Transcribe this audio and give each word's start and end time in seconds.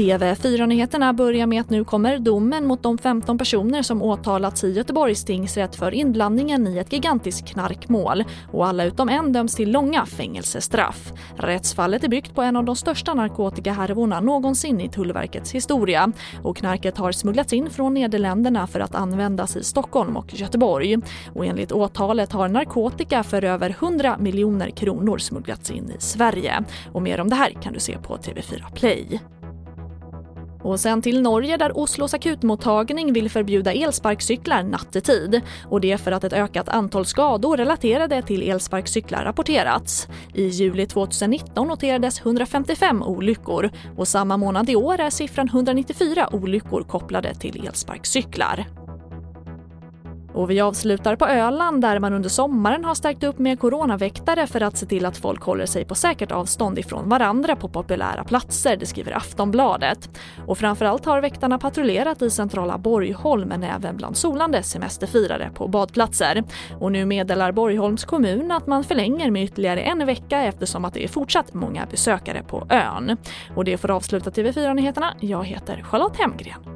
TV4-nyheterna 0.00 1.12
börjar 1.12 1.46
med 1.46 1.60
att 1.60 1.70
nu 1.70 1.84
kommer 1.84 2.18
domen 2.18 2.66
mot 2.66 2.82
de 2.82 2.98
15 2.98 3.38
personer 3.38 3.82
som 3.82 4.02
åtalats 4.02 4.64
i 4.64 4.72
Göteborgs 4.72 5.24
tingsrätt 5.24 5.76
för 5.76 5.94
inblandningen 5.94 6.66
i 6.66 6.78
ett 6.78 6.92
gigantiskt 6.92 7.48
knarkmål 7.48 8.24
och 8.52 8.66
alla 8.66 8.84
utom 8.84 9.08
en 9.08 9.32
döms 9.32 9.54
till 9.54 9.70
långa 9.70 10.06
fängelsestraff. 10.06 11.12
Rättsfallet 11.36 12.04
är 12.04 12.08
byggt 12.08 12.34
på 12.34 12.42
en 12.42 12.56
av 12.56 12.64
de 12.64 12.76
största 12.76 13.14
narkotikahärvorna 13.14 14.20
någonsin 14.20 14.80
i 14.80 14.88
Tullverkets 14.88 15.54
historia 15.54 16.12
och 16.42 16.56
knarket 16.56 16.98
har 16.98 17.12
smugglats 17.12 17.52
in 17.52 17.70
från 17.70 17.94
Nederländerna 17.94 18.66
för 18.66 18.80
att 18.80 18.94
användas 18.94 19.56
i 19.56 19.64
Stockholm 19.64 20.16
och 20.16 20.34
Göteborg. 20.34 20.96
Och 21.34 21.46
enligt 21.46 21.72
åtalet 21.72 22.32
har 22.32 22.48
narkotika 22.48 23.22
för 23.22 23.44
över 23.44 23.70
100 23.70 24.16
miljoner 24.18 24.70
kronor 24.70 25.18
smugglats 25.18 25.70
in 25.70 25.90
i 25.90 26.00
Sverige. 26.00 26.64
Och 26.92 27.02
mer 27.02 27.20
om 27.20 27.28
det 27.30 27.36
här 27.36 27.50
kan 27.62 27.72
du 27.72 27.80
se 27.80 27.98
på 27.98 28.16
TV4 28.16 28.74
Play. 28.74 29.20
Och 30.62 30.80
sen 30.80 31.02
till 31.02 31.22
Norge 31.22 31.56
där 31.56 31.78
Oslos 31.78 32.14
akutmottagning 32.14 33.12
vill 33.12 33.30
förbjuda 33.30 33.72
elsparkcyklar 33.72 34.62
nattetid. 34.62 35.40
Och 35.64 35.80
det 35.80 35.98
för 35.98 36.12
att 36.12 36.24
ett 36.24 36.32
ökat 36.32 36.68
antal 36.68 37.06
skador 37.06 37.56
relaterade 37.56 38.22
till 38.22 38.50
elsparkcyklar 38.50 39.24
rapporterats. 39.24 40.08
I 40.34 40.46
juli 40.46 40.86
2019 40.86 41.68
noterades 41.68 42.20
155 42.20 43.02
olyckor 43.02 43.70
och 43.96 44.08
samma 44.08 44.36
månad 44.36 44.70
i 44.70 44.76
år 44.76 45.00
är 45.00 45.10
siffran 45.10 45.48
194 45.48 46.28
olyckor 46.32 46.82
kopplade 46.82 47.34
till 47.34 47.66
elsparkcyklar. 47.66 48.79
Och 50.40 50.50
vi 50.50 50.60
avslutar 50.60 51.16
på 51.16 51.26
Öland 51.26 51.82
där 51.82 51.98
man 51.98 52.12
under 52.12 52.28
sommaren 52.28 52.84
har 52.84 52.94
stärkt 52.94 53.24
upp 53.24 53.38
med 53.38 53.60
coronaväktare 53.60 54.46
för 54.46 54.60
att 54.60 54.76
se 54.76 54.86
till 54.86 55.06
att 55.06 55.16
folk 55.16 55.42
håller 55.42 55.66
sig 55.66 55.84
på 55.84 55.94
säkert 55.94 56.32
avstånd 56.32 56.78
ifrån 56.78 57.08
varandra 57.08 57.56
på 57.56 57.68
populära 57.68 58.24
platser, 58.24 58.76
det 58.76 58.86
skriver 58.86 59.16
Aftonbladet. 59.16 60.10
Och 60.46 60.58
framförallt 60.58 61.04
har 61.04 61.20
väktarna 61.20 61.58
patrullerat 61.58 62.22
i 62.22 62.30
centrala 62.30 62.78
Borgholm 62.78 63.48
men 63.48 63.62
även 63.62 63.96
bland 63.96 64.16
solande 64.16 64.62
semesterfirare 64.62 65.50
på 65.54 65.68
badplatser. 65.68 66.44
Och 66.80 66.92
nu 66.92 67.04
meddelar 67.04 67.52
Borgholms 67.52 68.04
kommun 68.04 68.50
att 68.50 68.66
man 68.66 68.84
förlänger 68.84 69.30
med 69.30 69.44
ytterligare 69.44 69.80
en 69.80 70.06
vecka 70.06 70.42
eftersom 70.42 70.84
att 70.84 70.94
det 70.94 71.04
är 71.04 71.08
fortsatt 71.08 71.54
många 71.54 71.86
besökare 71.90 72.42
på 72.42 72.66
ön. 72.70 73.16
Och 73.56 73.64
det 73.64 73.76
får 73.76 73.90
avsluta 73.90 74.30
TV4-nyheterna. 74.30 75.14
Jag 75.20 75.44
heter 75.44 75.82
Charlotte 75.82 76.16
Hemgren. 76.16 76.69